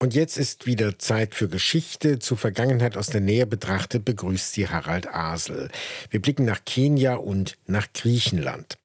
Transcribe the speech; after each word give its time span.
Und 0.00 0.14
jetzt 0.14 0.38
ist 0.38 0.66
wieder 0.66 0.96
Zeit 1.00 1.34
für 1.34 1.48
Geschichte. 1.48 2.20
Zur 2.20 2.36
Vergangenheit 2.36 2.96
aus 2.96 3.08
der 3.08 3.20
Nähe 3.20 3.46
betrachtet 3.46 4.04
begrüßt 4.04 4.52
sie 4.52 4.68
Harald 4.68 5.08
Asel. 5.12 5.70
Wir 6.10 6.22
blicken 6.22 6.44
nach 6.44 6.64
Kenia 6.64 7.16
und 7.16 7.58
nach 7.66 7.92
Griechenland. 7.92 8.78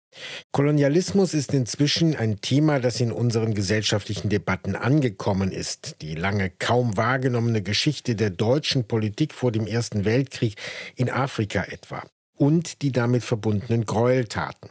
Kolonialismus 0.51 1.35
ist 1.35 1.53
inzwischen 1.53 2.15
ein 2.15 2.41
Thema, 2.41 2.79
das 2.79 2.99
in 2.99 3.11
unseren 3.11 3.53
gesellschaftlichen 3.53 4.29
Debatten 4.29 4.75
angekommen 4.75 5.51
ist. 5.51 5.97
Die 6.01 6.15
lange 6.15 6.49
kaum 6.49 6.97
wahrgenommene 6.97 7.61
Geschichte 7.61 8.15
der 8.15 8.31
deutschen 8.31 8.87
Politik 8.87 9.33
vor 9.33 9.51
dem 9.51 9.67
Ersten 9.67 10.05
Weltkrieg 10.05 10.55
in 10.95 11.11
Afrika 11.11 11.63
etwa 11.63 12.03
und 12.35 12.81
die 12.81 12.91
damit 12.91 13.23
verbundenen 13.23 13.85
Gräueltaten. 13.85 14.69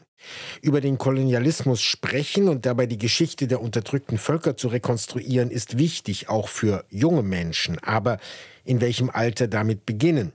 Über 0.61 0.81
den 0.81 0.99
Kolonialismus 0.99 1.83
sprechen 1.83 2.49
und 2.49 2.67
dabei 2.67 2.87
die 2.87 2.99
Geschichte 2.99 3.47
der 3.47 3.61
unterdrückten 3.61 4.19
Völker 4.19 4.57
zu 4.57 4.69
rekonstruieren, 4.69 5.51
ist 5.51 5.79
wichtig, 5.79 6.29
auch 6.29 6.49
für 6.49 6.85
junge 6.91 7.23
Menschen. 7.23 7.79
Aber 7.79 8.19
in 8.65 8.81
welchem 8.81 9.11
Alter 9.11 9.49
damit 9.49 9.87
beginnen? 9.87 10.33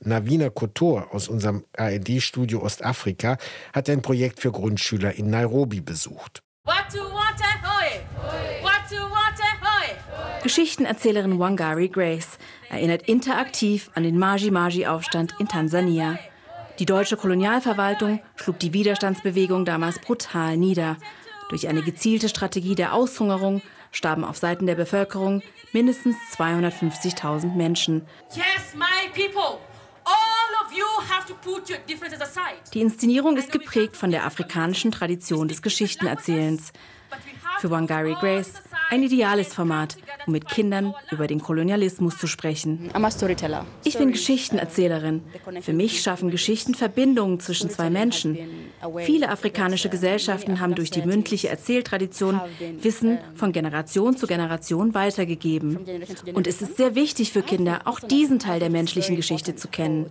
Navina 0.00 0.48
Kotor 0.48 1.12
aus 1.12 1.28
unserem 1.28 1.64
ARD-Studio 1.76 2.62
Ostafrika 2.62 3.36
hat 3.72 3.90
ein 3.90 4.02
Projekt 4.02 4.40
für 4.40 4.52
Grundschüler 4.52 5.14
in 5.14 5.30
Nairobi 5.30 5.80
besucht. 5.80 6.42
Geschichtenerzählerin 10.42 11.38
Wangari 11.38 11.88
Grace 11.88 12.38
erinnert 12.70 13.02
interaktiv 13.02 13.90
an 13.94 14.04
den 14.04 14.18
Maji-Maji-Aufstand 14.18 15.34
in 15.38 15.48
Tansania. 15.48 16.18
Die 16.80 16.86
deutsche 16.86 17.18
Kolonialverwaltung 17.18 18.22
schlug 18.36 18.58
die 18.58 18.72
Widerstandsbewegung 18.72 19.66
damals 19.66 19.98
brutal 19.98 20.56
nieder. 20.56 20.96
Durch 21.50 21.68
eine 21.68 21.82
gezielte 21.82 22.30
Strategie 22.30 22.74
der 22.74 22.94
Aushungerung 22.94 23.60
starben 23.92 24.24
auf 24.24 24.38
Seiten 24.38 24.64
der 24.64 24.76
Bevölkerung 24.76 25.42
mindestens 25.74 26.16
250.000 26.38 27.54
Menschen. 27.54 28.06
Yes, 28.34 28.74
die 32.72 32.80
Inszenierung 32.80 33.36
ist 33.36 33.52
geprägt 33.52 33.94
von 33.94 34.10
der 34.10 34.24
afrikanischen 34.24 34.90
Tradition 34.90 35.48
des 35.48 35.60
Geschichtenerzählens. 35.60 36.72
Für 37.58 37.70
Wangari 37.70 38.14
Grace 38.14 38.54
ein 38.88 39.02
ideales 39.02 39.52
Format, 39.52 39.96
um 40.26 40.32
mit 40.32 40.48
Kindern 40.48 40.94
über 41.10 41.26
den 41.26 41.40
Kolonialismus 41.40 42.18
zu 42.18 42.26
sprechen. 42.26 42.90
Ich 43.84 43.98
bin 43.98 44.12
Geschichtenerzählerin. 44.12 45.22
Für 45.60 45.72
mich 45.72 46.02
schaffen 46.02 46.30
Geschichten 46.30 46.74
Verbindungen 46.74 47.40
zwischen 47.40 47.70
zwei 47.70 47.90
Menschen. 47.90 48.38
Viele 49.00 49.28
afrikanische 49.28 49.88
Gesellschaften 49.88 50.60
haben 50.60 50.74
durch 50.74 50.90
die 50.90 51.02
mündliche 51.02 51.48
Erzähltradition 51.48 52.40
Wissen 52.80 53.18
von 53.34 53.52
Generation 53.52 54.16
zu 54.16 54.26
Generation 54.26 54.94
weitergegeben. 54.94 55.78
Und 56.34 56.46
es 56.46 56.62
ist 56.62 56.76
sehr 56.76 56.94
wichtig 56.94 57.32
für 57.32 57.42
Kinder, 57.42 57.82
auch 57.84 58.00
diesen 58.00 58.38
Teil 58.38 58.60
der 58.60 58.70
menschlichen 58.70 59.16
Geschichte 59.16 59.54
zu 59.56 59.68
kennen. 59.68 60.06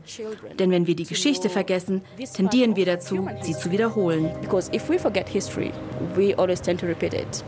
Denn 0.58 0.72
wenn 0.72 0.88
wir 0.88 0.96
die 0.96 1.06
Geschichte 1.06 1.50
vergessen, 1.50 2.02
tendieren 2.34 2.76
wir 2.76 2.86
dazu, 2.86 3.28
sie 3.42 3.56
zu 3.56 3.72
wiederholen. 3.72 4.30
Because 4.42 4.72
if 4.74 4.90
we 4.90 5.00
forget 5.00 5.28
history, 5.28 5.72
we 6.16 6.38
always 6.38 6.62
tend 6.62 6.80
to 6.80 6.86
repeat 6.86 7.14
it. 7.14 7.44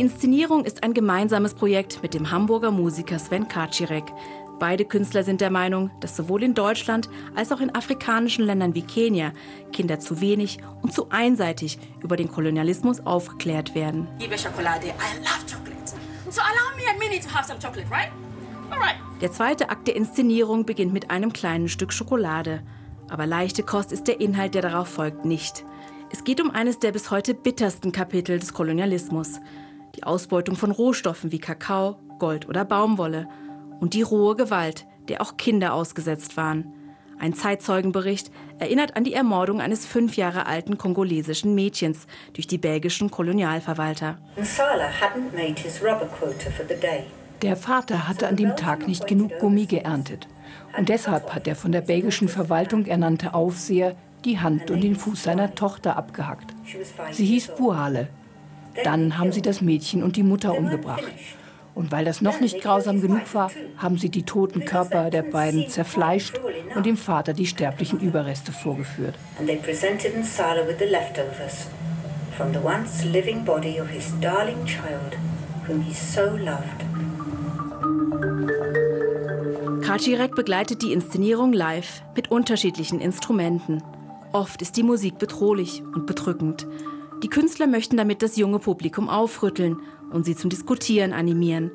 Die 0.00 0.06
Inszenierung 0.06 0.64
ist 0.64 0.82
ein 0.82 0.94
gemeinsames 0.94 1.52
Projekt 1.52 2.02
mit 2.02 2.14
dem 2.14 2.30
Hamburger 2.30 2.70
Musiker 2.70 3.18
Sven 3.18 3.48
Kaczirek. 3.48 4.04
Beide 4.58 4.86
Künstler 4.86 5.24
sind 5.24 5.42
der 5.42 5.50
Meinung, 5.50 5.90
dass 6.00 6.16
sowohl 6.16 6.42
in 6.42 6.54
Deutschland 6.54 7.10
als 7.34 7.52
auch 7.52 7.60
in 7.60 7.74
afrikanischen 7.74 8.46
Ländern 8.46 8.74
wie 8.74 8.80
Kenia 8.80 9.32
Kinder 9.74 10.00
zu 10.00 10.22
wenig 10.22 10.60
und 10.80 10.94
zu 10.94 11.10
einseitig 11.10 11.78
über 12.02 12.16
den 12.16 12.32
Kolonialismus 12.32 13.04
aufgeklärt 13.04 13.74
werden. 13.74 14.08
Liebe 14.18 14.38
Schokolade, 14.38 14.86
I 14.86 15.18
love 15.18 15.44
chocolate. 15.46 15.92
So 16.30 16.40
allow 16.40 16.74
me 16.78 16.84
a 16.88 16.98
minute 16.98 17.28
to 17.28 17.34
have 17.34 17.46
some 17.46 17.60
chocolate, 17.60 17.90
right? 17.90 18.08
Alright. 18.70 18.96
Der 19.20 19.32
zweite 19.32 19.68
Akt 19.68 19.86
der 19.86 19.96
Inszenierung 19.96 20.64
beginnt 20.64 20.94
mit 20.94 21.10
einem 21.10 21.34
kleinen 21.34 21.68
Stück 21.68 21.92
Schokolade. 21.92 22.62
Aber 23.10 23.26
leichte 23.26 23.64
Kost 23.64 23.92
ist 23.92 24.08
der 24.08 24.18
Inhalt, 24.18 24.54
der 24.54 24.62
darauf 24.62 24.88
folgt, 24.88 25.26
nicht. 25.26 25.62
Es 26.10 26.24
geht 26.24 26.40
um 26.40 26.50
eines 26.50 26.78
der 26.78 26.90
bis 26.90 27.10
heute 27.10 27.34
bittersten 27.34 27.92
Kapitel 27.92 28.38
des 28.38 28.54
Kolonialismus 28.54 29.40
die 29.96 30.04
Ausbeutung 30.04 30.56
von 30.56 30.70
Rohstoffen 30.70 31.32
wie 31.32 31.38
Kakao, 31.38 31.96
Gold 32.18 32.48
oder 32.48 32.64
Baumwolle 32.64 33.28
und 33.80 33.94
die 33.94 34.02
rohe 34.02 34.36
Gewalt, 34.36 34.86
der 35.08 35.20
auch 35.22 35.36
Kinder 35.36 35.74
ausgesetzt 35.74 36.36
waren. 36.36 36.72
Ein 37.18 37.34
Zeitzeugenbericht 37.34 38.30
erinnert 38.58 38.96
an 38.96 39.04
die 39.04 39.12
Ermordung 39.12 39.60
eines 39.60 39.84
fünf 39.84 40.16
Jahre 40.16 40.46
alten 40.46 40.78
kongolesischen 40.78 41.54
Mädchens 41.54 42.06
durch 42.32 42.46
die 42.46 42.56
belgischen 42.56 43.10
Kolonialverwalter. 43.10 44.18
Der 47.42 47.56
Vater 47.56 48.08
hatte 48.08 48.26
an 48.26 48.36
dem 48.36 48.56
Tag 48.56 48.86
nicht 48.86 49.06
genug 49.06 49.38
Gummi 49.38 49.66
geerntet. 49.66 50.28
Und 50.78 50.88
deshalb 50.88 51.34
hat 51.34 51.46
der 51.46 51.56
von 51.56 51.72
der 51.72 51.82
belgischen 51.82 52.28
Verwaltung 52.28 52.86
ernannte 52.86 53.34
Aufseher 53.34 53.96
die 54.24 54.38
Hand 54.38 54.70
und 54.70 54.82
den 54.82 54.96
Fuß 54.96 55.22
seiner 55.22 55.54
Tochter 55.54 55.96
abgehackt. 55.96 56.54
Sie 57.12 57.26
hieß 57.26 57.48
Buhale, 57.56 58.08
dann 58.84 59.18
haben 59.18 59.32
sie 59.32 59.42
das 59.42 59.60
Mädchen 59.60 60.02
und 60.02 60.16
die 60.16 60.22
Mutter 60.22 60.56
umgebracht. 60.56 61.04
Und 61.74 61.92
weil 61.92 62.04
das 62.04 62.20
noch 62.20 62.40
nicht 62.40 62.60
grausam 62.60 63.00
genug 63.00 63.32
war, 63.32 63.50
haben 63.76 63.96
sie 63.96 64.10
die 64.10 64.24
toten 64.24 64.64
Körper 64.64 65.10
der 65.10 65.22
beiden 65.22 65.68
zerfleischt 65.68 66.38
und 66.74 66.84
dem 66.84 66.96
Vater 66.96 67.32
die 67.32 67.46
sterblichen 67.46 68.00
Überreste 68.00 68.52
vorgeführt. 68.52 69.14
from 72.40 72.54
the 72.54 72.60
once 72.60 73.04
living 73.04 73.44
body 73.44 73.78
of 73.78 73.86
his 73.90 74.12
darling 74.18 74.64
child, 74.64 75.14
whom 75.66 75.82
he 75.82 75.92
so 75.92 76.24
loved. 76.36 76.80
Kacirek 79.82 80.34
begleitet 80.34 80.80
die 80.80 80.94
Inszenierung 80.94 81.52
live 81.52 82.02
mit 82.16 82.30
unterschiedlichen 82.30 82.98
Instrumenten. 82.98 83.82
Oft 84.32 84.62
ist 84.62 84.78
die 84.78 84.82
Musik 84.82 85.18
bedrohlich 85.18 85.82
und 85.94 86.06
bedrückend. 86.06 86.66
Die 87.22 87.28
Künstler 87.28 87.66
möchten 87.66 87.96
damit 87.96 88.22
das 88.22 88.36
junge 88.36 88.58
Publikum 88.58 89.08
aufrütteln 89.08 89.78
und 90.10 90.24
sie 90.24 90.36
zum 90.36 90.48
Diskutieren 90.48 91.12
animieren. 91.12 91.70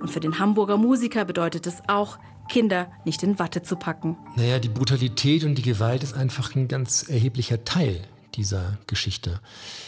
Und 0.00 0.10
für 0.10 0.20
den 0.20 0.38
Hamburger 0.38 0.76
Musiker 0.76 1.24
bedeutet 1.24 1.66
es 1.66 1.82
auch, 1.88 2.18
Kinder 2.48 2.90
nicht 3.04 3.22
in 3.22 3.38
Watte 3.38 3.62
zu 3.62 3.76
packen. 3.76 4.16
Naja, 4.36 4.58
die 4.58 4.68
Brutalität 4.68 5.44
und 5.44 5.56
die 5.56 5.62
Gewalt 5.62 6.02
ist 6.02 6.14
einfach 6.14 6.54
ein 6.54 6.68
ganz 6.68 7.08
erheblicher 7.08 7.64
Teil 7.64 8.00
dieser 8.34 8.78
Geschichte. 8.86 9.40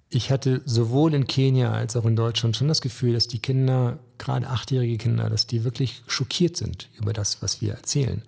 Ich 0.08 0.30
hatte 0.30 0.62
sowohl 0.64 1.14
in 1.14 1.26
Kenia 1.26 1.72
als 1.72 1.96
auch 1.96 2.04
in 2.04 2.16
Deutschland 2.16 2.56
schon 2.56 2.68
das 2.68 2.80
Gefühl, 2.80 3.12
dass 3.12 3.28
die 3.28 3.38
Kinder, 3.38 3.98
gerade 4.16 4.48
achtjährige 4.48 4.98
Kinder, 4.98 5.30
dass 5.30 5.46
die 5.46 5.64
wirklich 5.64 6.02
schockiert 6.06 6.56
sind 6.56 6.88
über 6.98 7.12
das, 7.12 7.42
was 7.42 7.60
wir 7.60 7.74
erzählen. 7.74 8.22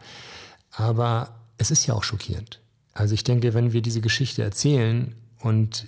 Aber 0.71 1.35
es 1.59 1.71
ist 1.71 1.87
ja 1.87 1.95
auch 1.95 2.05
schockierend. 2.05 2.61
Also 2.93 3.15
ich 3.15 3.25
denke, 3.25 3.55
wenn 3.55 3.73
wir 3.73 3.83
diese 3.83 4.01
Geschichte 4.01 4.43
erzählen 4.43 5.15
und 5.41 5.87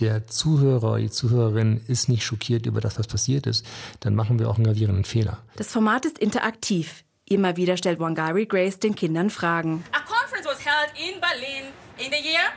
der 0.00 0.26
Zuhörer, 0.26 0.98
die 0.98 1.10
Zuhörerin 1.10 1.80
ist 1.88 2.08
nicht 2.08 2.24
schockiert 2.24 2.66
über 2.66 2.80
das, 2.80 2.98
was 2.98 3.06
passiert 3.06 3.46
ist, 3.46 3.66
dann 4.00 4.14
machen 4.14 4.38
wir 4.38 4.48
auch 4.48 4.56
einen 4.56 4.64
gravierenden 4.64 5.04
Fehler. 5.04 5.38
Das 5.56 5.68
Format 5.68 6.04
ist 6.04 6.18
interaktiv. 6.18 7.04
Immer 7.28 7.56
wieder 7.56 7.76
stellt 7.76 7.98
Wangari 7.98 8.46
Grace 8.46 8.78
den 8.78 8.94
Kindern 8.94 9.30
Fragen. 9.30 9.84
A 9.92 10.00
conference 10.00 10.46
was 10.46 10.64
held 10.64 10.92
in 10.96 11.20
Berlin 11.20 11.72
in 11.98 12.12
the 12.12 12.22
year 12.22 12.52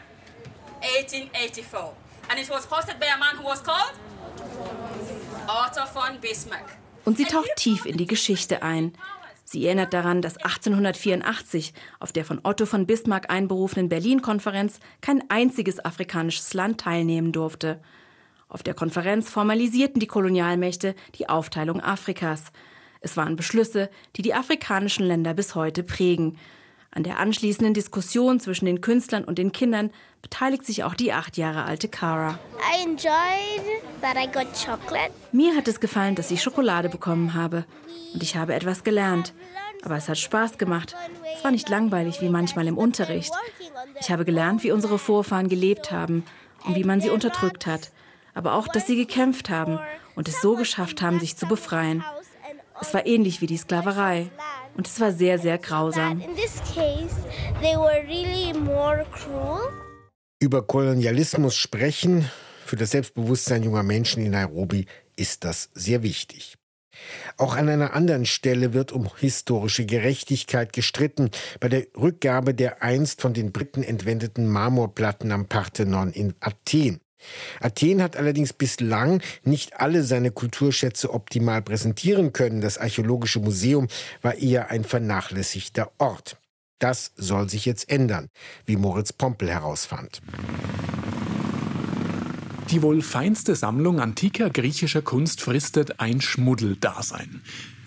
1884 0.99 1.95
and 2.29 2.39
it 2.39 2.49
was 2.49 2.69
hosted 2.69 2.99
by 2.99 3.07
a 3.07 3.17
man 3.17 3.35
who 3.37 3.49
was 3.49 3.63
called 3.63 3.93
Otto 5.47 5.85
von 5.87 6.19
Bismarck. 6.21 6.77
Und 7.05 7.17
sie 7.17 7.25
taucht 7.25 7.49
tief 7.55 7.85
in 7.85 7.97
die 7.97 8.05
Geschichte 8.05 8.61
ein. 8.61 8.93
Sie 9.51 9.65
erinnert 9.65 9.93
daran, 9.93 10.21
dass 10.21 10.37
1884 10.37 11.73
auf 11.99 12.11
der 12.11 12.23
von 12.23 12.39
Otto 12.43 12.67
von 12.67 12.85
Bismarck 12.85 13.31
einberufenen 13.31 13.89
Berlin-Konferenz 13.89 14.79
kein 15.01 15.23
einziges 15.31 15.83
afrikanisches 15.83 16.53
Land 16.53 16.81
teilnehmen 16.81 17.31
durfte. 17.31 17.81
Auf 18.47 18.61
der 18.61 18.75
Konferenz 18.75 19.27
formalisierten 19.27 19.99
die 19.99 20.05
Kolonialmächte 20.05 20.93
die 21.15 21.29
Aufteilung 21.29 21.81
Afrikas. 21.81 22.51
Es 23.01 23.17
waren 23.17 23.35
Beschlüsse, 23.35 23.89
die 24.17 24.21
die 24.21 24.35
afrikanischen 24.35 25.07
Länder 25.07 25.33
bis 25.33 25.55
heute 25.55 25.81
prägen. 25.81 26.37
An 26.91 27.03
der 27.03 27.19
anschließenden 27.19 27.73
Diskussion 27.73 28.39
zwischen 28.39 28.65
den 28.65 28.81
Künstlern 28.81 29.23
und 29.23 29.37
den 29.37 29.51
Kindern 29.51 29.91
beteiligt 30.21 30.65
sich 30.65 30.83
auch 30.83 30.95
die 30.95 31.13
acht 31.13 31.37
Jahre 31.37 31.63
alte 31.63 31.87
Cara. 31.87 32.39
Mir 35.31 35.55
hat 35.55 35.67
es 35.67 35.79
gefallen, 35.79 36.15
dass 36.15 36.31
ich 36.31 36.41
Schokolade 36.41 36.89
bekommen 36.89 37.35
habe 37.35 37.65
und 38.13 38.23
ich 38.23 38.35
habe 38.35 38.55
etwas 38.55 38.83
gelernt. 38.83 39.33
Aber 39.83 39.95
es 39.95 40.09
hat 40.09 40.17
Spaß 40.17 40.57
gemacht. 40.57 40.95
Es 41.35 41.43
war 41.43 41.51
nicht 41.51 41.69
langweilig 41.69 42.21
wie 42.21 42.29
manchmal 42.29 42.67
im 42.67 42.77
Unterricht. 42.77 43.31
Ich 44.01 44.11
habe 44.11 44.25
gelernt, 44.25 44.63
wie 44.63 44.71
unsere 44.71 44.99
Vorfahren 44.99 45.47
gelebt 45.47 45.91
haben 45.91 46.25
und 46.65 46.75
wie 46.75 46.83
man 46.83 47.01
sie 47.01 47.09
unterdrückt 47.09 47.65
hat. 47.65 47.91
Aber 48.33 48.53
auch, 48.53 48.67
dass 48.67 48.87
sie 48.87 48.95
gekämpft 48.95 49.49
haben 49.49 49.79
und 50.15 50.27
es 50.27 50.41
so 50.41 50.55
geschafft 50.55 51.01
haben, 51.01 51.19
sich 51.19 51.37
zu 51.37 51.45
befreien. 51.45 52.03
Es 52.81 52.93
war 52.93 53.05
ähnlich 53.05 53.41
wie 53.41 53.47
die 53.47 53.57
Sklaverei. 53.57 54.31
Und 54.79 54.87
es 54.87 54.97
war 55.01 55.11
sehr, 55.11 55.37
sehr 55.37 55.57
grausam. 55.57 56.23
Über 60.39 60.61
Kolonialismus 60.61 61.57
sprechen, 61.57 62.31
für 62.65 62.77
das 62.77 62.91
Selbstbewusstsein 62.91 63.63
junger 63.63 63.83
Menschen 63.83 64.23
in 64.23 64.31
Nairobi 64.31 64.85
ist 65.17 65.43
das 65.43 65.69
sehr 65.73 66.01
wichtig. 66.01 66.55
Auch 67.35 67.57
an 67.57 67.67
einer 67.67 67.93
anderen 67.93 68.25
Stelle 68.25 68.73
wird 68.73 68.93
um 68.93 69.09
historische 69.17 69.85
Gerechtigkeit 69.85 70.71
gestritten, 70.71 71.29
bei 71.59 71.67
der 71.67 71.85
Rückgabe 71.97 72.53
der 72.53 72.81
einst 72.81 73.19
von 73.19 73.33
den 73.33 73.51
Briten 73.51 73.83
entwendeten 73.83 74.47
Marmorplatten 74.47 75.33
am 75.33 75.47
Parthenon 75.47 76.13
in 76.13 76.35
Athen. 76.39 77.01
Athen 77.59 78.01
hat 78.01 78.15
allerdings 78.15 78.53
bislang 78.53 79.21
nicht 79.43 79.79
alle 79.79 80.03
seine 80.03 80.31
Kulturschätze 80.31 81.13
optimal 81.13 81.61
präsentieren 81.61 82.33
können. 82.33 82.61
Das 82.61 82.77
Archäologische 82.77 83.39
Museum 83.39 83.87
war 84.21 84.35
eher 84.35 84.69
ein 84.69 84.83
vernachlässigter 84.83 85.91
Ort. 85.97 86.37
Das 86.79 87.11
soll 87.17 87.49
sich 87.49 87.65
jetzt 87.65 87.89
ändern, 87.89 88.29
wie 88.65 88.77
Moritz 88.77 89.11
Pompel 89.11 89.49
herausfand. 89.49 90.21
Die 92.71 92.81
wohl 92.81 93.01
feinste 93.01 93.55
Sammlung 93.55 93.99
antiker 93.99 94.49
griechischer 94.49 95.01
Kunst 95.01 95.41
fristet 95.41 95.99
ein 95.99 96.21
Schmuddeldasein. 96.21 97.41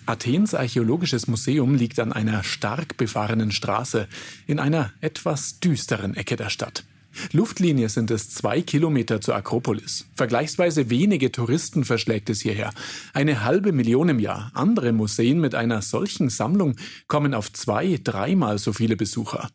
Athens 0.05 0.53
Archäologisches 0.53 1.27
Museum 1.27 1.75
liegt 1.75 1.99
an 1.99 2.11
einer 2.11 2.43
stark 2.43 2.97
befahrenen 2.97 3.51
Straße 3.51 4.09
in 4.45 4.59
einer 4.59 4.91
etwas 4.99 5.61
düsteren 5.61 6.15
Ecke 6.15 6.35
der 6.35 6.49
Stadt. 6.49 6.83
Luftlinie 7.31 7.89
sind 7.89 8.11
es 8.11 8.29
zwei 8.29 8.61
Kilometer 8.61 9.21
zur 9.21 9.35
Akropolis. 9.35 10.05
Vergleichsweise 10.15 10.89
wenige 10.89 11.31
Touristen 11.31 11.85
verschlägt 11.85 12.29
es 12.29 12.41
hierher. 12.41 12.71
Eine 13.13 13.43
halbe 13.43 13.71
Million 13.71 14.09
im 14.09 14.19
Jahr. 14.19 14.51
Andere 14.53 14.91
Museen 14.91 15.39
mit 15.39 15.55
einer 15.55 15.81
solchen 15.81 16.29
Sammlung 16.29 16.75
kommen 17.07 17.33
auf 17.33 17.51
zwei, 17.53 17.99
dreimal 18.03 18.57
so 18.57 18.73
viele 18.73 18.95
Besucher. 18.95 19.49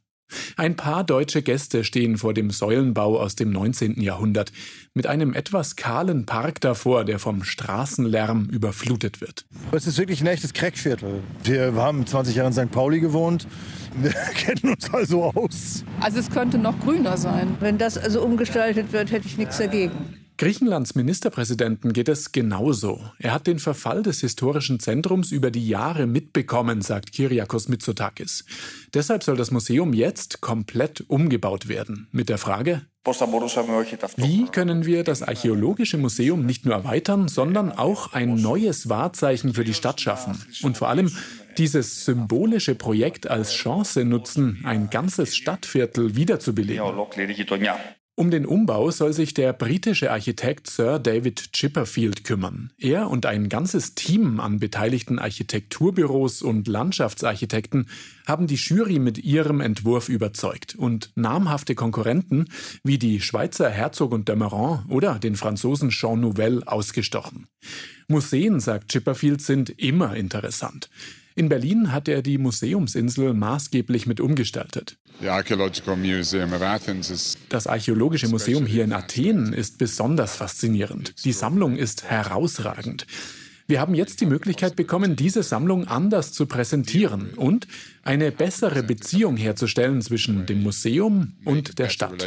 Ein 0.56 0.76
paar 0.76 1.04
deutsche 1.04 1.42
Gäste 1.42 1.84
stehen 1.84 2.18
vor 2.18 2.34
dem 2.34 2.50
Säulenbau 2.50 3.20
aus 3.20 3.36
dem 3.36 3.50
19. 3.50 4.00
Jahrhundert, 4.00 4.52
mit 4.94 5.06
einem 5.06 5.34
etwas 5.34 5.76
kahlen 5.76 6.26
Park 6.26 6.60
davor, 6.60 7.04
der 7.04 7.18
vom 7.18 7.44
Straßenlärm 7.44 8.48
überflutet 8.50 9.20
wird. 9.20 9.46
Es 9.72 9.86
ist 9.86 9.98
wirklich 9.98 10.20
ein 10.20 10.26
echtes 10.26 10.52
Crackviertel. 10.52 11.22
Wir 11.44 11.72
haben 11.74 12.06
20 12.06 12.34
Jahre 12.34 12.48
in 12.48 12.54
St. 12.54 12.70
Pauli 12.70 13.00
gewohnt. 13.00 13.46
Wir 14.00 14.10
kennen 14.34 14.74
uns 14.74 14.92
also 14.92 15.24
aus. 15.24 15.84
Also 16.00 16.18
es 16.18 16.30
könnte 16.30 16.58
noch 16.58 16.78
grüner 16.80 17.16
sein. 17.16 17.56
Wenn 17.60 17.78
das 17.78 17.96
also 17.96 18.22
umgestaltet 18.22 18.92
wird, 18.92 19.10
hätte 19.10 19.26
ich 19.26 19.38
nichts 19.38 19.58
dagegen. 19.58 20.17
Griechenlands 20.38 20.94
Ministerpräsidenten 20.94 21.92
geht 21.92 22.08
es 22.08 22.30
genauso. 22.30 23.00
Er 23.18 23.32
hat 23.32 23.48
den 23.48 23.58
Verfall 23.58 24.04
des 24.04 24.20
historischen 24.20 24.78
Zentrums 24.78 25.32
über 25.32 25.50
die 25.50 25.66
Jahre 25.66 26.06
mitbekommen, 26.06 26.80
sagt 26.80 27.12
Kyriakos 27.12 27.66
Mitsotakis. 27.66 28.44
Deshalb 28.94 29.24
soll 29.24 29.36
das 29.36 29.50
Museum 29.50 29.92
jetzt 29.92 30.40
komplett 30.40 31.04
umgebaut 31.08 31.66
werden. 31.66 32.06
Mit 32.12 32.28
der 32.28 32.38
Frage, 32.38 32.82
wie 34.16 34.44
können 34.46 34.86
wir 34.86 35.02
das 35.02 35.22
Archäologische 35.22 35.98
Museum 35.98 36.46
nicht 36.46 36.64
nur 36.64 36.74
erweitern, 36.74 37.26
sondern 37.26 37.72
auch 37.72 38.12
ein 38.12 38.36
neues 38.36 38.88
Wahrzeichen 38.88 39.54
für 39.54 39.64
die 39.64 39.74
Stadt 39.74 40.00
schaffen? 40.00 40.40
Und 40.62 40.76
vor 40.76 40.88
allem 40.88 41.10
dieses 41.56 42.04
symbolische 42.04 42.76
Projekt 42.76 43.28
als 43.28 43.54
Chance 43.54 44.04
nutzen, 44.04 44.60
ein 44.62 44.88
ganzes 44.88 45.34
Stadtviertel 45.34 46.14
wiederzubeleben. 46.14 46.84
Um 48.18 48.32
den 48.32 48.46
Umbau 48.46 48.90
soll 48.90 49.12
sich 49.12 49.32
der 49.32 49.52
britische 49.52 50.10
Architekt 50.10 50.68
Sir 50.68 50.98
David 50.98 51.52
Chipperfield 51.52 52.24
kümmern. 52.24 52.72
Er 52.76 53.10
und 53.10 53.26
ein 53.26 53.48
ganzes 53.48 53.94
Team 53.94 54.40
an 54.40 54.58
beteiligten 54.58 55.20
Architekturbüros 55.20 56.42
und 56.42 56.66
Landschaftsarchitekten 56.66 57.88
haben 58.26 58.48
die 58.48 58.56
Jury 58.56 58.98
mit 58.98 59.18
ihrem 59.18 59.60
Entwurf 59.60 60.08
überzeugt 60.08 60.74
und 60.74 61.12
namhafte 61.14 61.76
Konkurrenten 61.76 62.46
wie 62.82 62.98
die 62.98 63.20
Schweizer 63.20 63.70
Herzog 63.70 64.10
und 64.10 64.28
Demeron 64.28 64.84
oder 64.88 65.20
den 65.20 65.36
Franzosen 65.36 65.90
Jean 65.90 66.18
Nouvel 66.18 66.64
ausgestochen. 66.64 67.46
Museen, 68.08 68.58
sagt 68.58 68.88
Chipperfield, 68.88 69.42
sind 69.42 69.70
immer 69.70 70.16
interessant. 70.16 70.90
In 71.38 71.48
Berlin 71.48 71.92
hat 71.92 72.08
er 72.08 72.20
die 72.20 72.36
Museumsinsel 72.36 73.32
maßgeblich 73.32 74.08
mit 74.08 74.18
umgestaltet. 74.18 74.96
Das 77.48 77.68
Archäologische 77.68 78.26
Museum 78.26 78.66
hier 78.66 78.82
in 78.82 78.92
Athen 78.92 79.52
ist 79.52 79.78
besonders 79.78 80.34
faszinierend. 80.34 81.24
Die 81.24 81.30
Sammlung 81.30 81.76
ist 81.76 82.02
herausragend. 82.10 83.06
Wir 83.68 83.80
haben 83.80 83.94
jetzt 83.94 84.20
die 84.20 84.26
Möglichkeit 84.26 84.74
bekommen, 84.74 85.14
diese 85.14 85.44
Sammlung 85.44 85.86
anders 85.86 86.32
zu 86.32 86.46
präsentieren 86.46 87.34
und 87.34 87.68
eine 88.02 88.32
bessere 88.32 88.82
Beziehung 88.82 89.36
herzustellen 89.36 90.02
zwischen 90.02 90.44
dem 90.44 90.64
Museum 90.64 91.34
und 91.44 91.78
der 91.78 91.88
Stadt. 91.88 92.20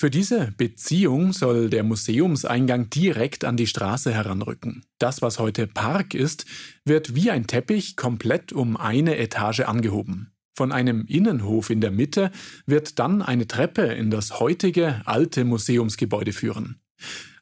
Für 0.00 0.10
diese 0.10 0.52
Beziehung 0.56 1.32
soll 1.32 1.70
der 1.70 1.82
Museumseingang 1.82 2.88
direkt 2.88 3.44
an 3.44 3.56
die 3.56 3.66
Straße 3.66 4.14
heranrücken. 4.14 4.84
Das, 5.00 5.22
was 5.22 5.40
heute 5.40 5.66
Park 5.66 6.14
ist, 6.14 6.46
wird 6.84 7.16
wie 7.16 7.32
ein 7.32 7.48
Teppich 7.48 7.96
komplett 7.96 8.52
um 8.52 8.76
eine 8.76 9.18
Etage 9.18 9.62
angehoben. 9.62 10.30
Von 10.56 10.70
einem 10.70 11.04
Innenhof 11.06 11.70
in 11.70 11.80
der 11.80 11.90
Mitte 11.90 12.30
wird 12.64 13.00
dann 13.00 13.22
eine 13.22 13.48
Treppe 13.48 13.86
in 13.86 14.12
das 14.12 14.38
heutige 14.38 15.02
alte 15.04 15.44
Museumsgebäude 15.44 16.32
führen. 16.32 16.80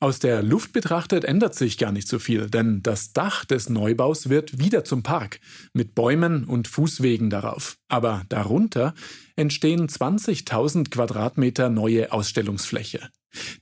Aus 0.01 0.19
der 0.19 0.43
Luft 0.43 0.73
betrachtet 0.73 1.25
ändert 1.25 1.55
sich 1.55 1.79
gar 1.79 1.93
nicht 1.93 2.09
so 2.09 2.19
viel, 2.19 2.51
denn 2.51 2.83
das 2.83 3.13
Dach 3.13 3.45
des 3.45 3.69
Neubaus 3.69 4.29
wird 4.29 4.59
wieder 4.59 4.85
zum 4.85 5.03
Park 5.03 5.41
mit 5.73 5.95
Bäumen 5.95 6.45
und 6.45 6.69
Fußwegen 6.69 7.31
darauf. 7.31 7.79
Aber 7.89 8.25
darunter 8.29 8.95
entstehen 9.37 9.89
20.000 9.89 10.91
Quadratmeter 10.91 11.71
neue 11.71 12.13
Ausstellungsfläche. 12.13 13.11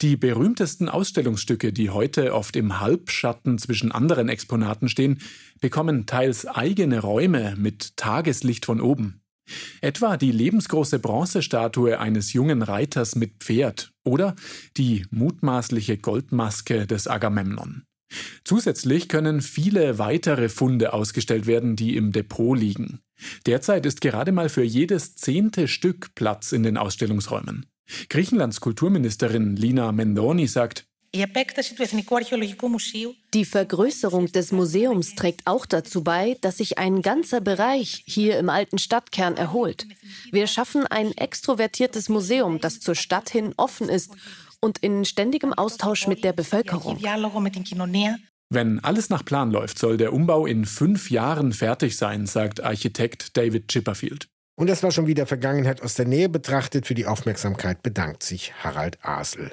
Die 0.02 0.16
berühmtesten 0.16 0.88
Ausstellungsstücke, 0.88 1.72
die 1.72 1.90
heute 1.90 2.34
oft 2.34 2.56
im 2.56 2.80
Halbschatten 2.80 3.58
zwischen 3.58 3.92
anderen 3.92 4.28
Exponaten 4.28 4.88
stehen, 4.88 5.20
bekommen 5.60 6.06
teils 6.06 6.46
eigene 6.46 7.00
Räume 7.00 7.54
mit 7.56 7.96
Tageslicht 7.96 8.66
von 8.66 8.80
oben. 8.80 9.20
Etwa 9.80 10.16
die 10.16 10.32
lebensgroße 10.32 10.98
Bronzestatue 10.98 11.98
eines 11.98 12.32
jungen 12.32 12.62
Reiters 12.62 13.14
mit 13.14 13.42
Pferd 13.42 13.93
oder 14.04 14.36
die 14.76 15.06
mutmaßliche 15.10 15.98
Goldmaske 15.98 16.86
des 16.86 17.08
Agamemnon. 17.08 17.84
Zusätzlich 18.44 19.08
können 19.08 19.40
viele 19.40 19.98
weitere 19.98 20.48
Funde 20.48 20.92
ausgestellt 20.92 21.46
werden, 21.46 21.74
die 21.76 21.96
im 21.96 22.12
Depot 22.12 22.56
liegen. 22.56 23.00
Derzeit 23.46 23.86
ist 23.86 24.00
gerade 24.00 24.32
mal 24.32 24.48
für 24.48 24.62
jedes 24.62 25.16
zehnte 25.16 25.68
Stück 25.68 26.14
Platz 26.14 26.52
in 26.52 26.62
den 26.62 26.76
Ausstellungsräumen. 26.76 27.66
Griechenlands 28.08 28.60
Kulturministerin 28.60 29.56
Lina 29.56 29.92
Mendoni 29.92 30.46
sagt, 30.46 30.86
die 33.34 33.44
Vergrößerung 33.44 34.32
des 34.32 34.50
Museums 34.50 35.14
trägt 35.14 35.46
auch 35.46 35.64
dazu 35.64 36.02
bei, 36.02 36.36
dass 36.40 36.56
sich 36.56 36.78
ein 36.78 37.02
ganzer 37.02 37.40
Bereich 37.40 38.02
hier 38.04 38.36
im 38.38 38.48
alten 38.50 38.78
Stadtkern 38.78 39.36
erholt. 39.36 39.86
Wir 40.32 40.48
schaffen 40.48 40.88
ein 40.88 41.12
extrovertiertes 41.12 42.08
Museum, 42.08 42.60
das 42.60 42.80
zur 42.80 42.96
Stadt 42.96 43.30
hin 43.30 43.54
offen 43.56 43.88
ist 43.88 44.10
und 44.60 44.78
in 44.78 45.04
ständigem 45.04 45.52
Austausch 45.52 46.08
mit 46.08 46.24
der 46.24 46.32
Bevölkerung. 46.32 46.98
Wenn 48.50 48.80
alles 48.80 49.08
nach 49.08 49.24
Plan 49.24 49.52
läuft, 49.52 49.78
soll 49.78 49.96
der 49.96 50.12
Umbau 50.12 50.46
in 50.46 50.64
fünf 50.64 51.10
Jahren 51.10 51.52
fertig 51.52 51.96
sein, 51.96 52.26
sagt 52.26 52.60
Architekt 52.60 53.36
David 53.36 53.68
Chipperfield. 53.68 54.26
Und 54.56 54.68
das 54.68 54.82
war 54.82 54.90
schon 54.90 55.06
wieder 55.06 55.26
Vergangenheit 55.26 55.80
aus 55.80 55.94
der 55.94 56.06
Nähe 56.06 56.28
betrachtet. 56.28 56.86
Für 56.86 56.94
die 56.94 57.06
Aufmerksamkeit 57.06 57.82
bedankt 57.82 58.22
sich 58.22 58.52
Harald 58.62 58.98
Asel. 59.04 59.52